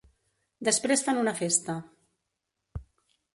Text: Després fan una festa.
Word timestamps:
Després 0.69 1.03
fan 1.09 1.19
una 1.25 1.33
festa. 1.41 1.75